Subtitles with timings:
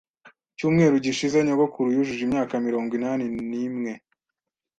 [0.51, 3.91] Icyumweru gishize nyogokuru yujuje imyaka mirongo inani nimwe.